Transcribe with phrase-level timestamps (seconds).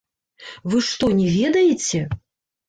[0.73, 2.01] Вы што, не ведаеце?!